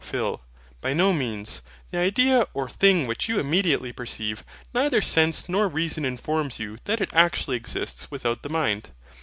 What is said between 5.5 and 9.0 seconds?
reason informs you that it actually exists without the mind.